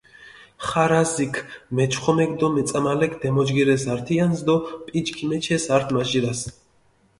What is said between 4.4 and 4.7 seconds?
დო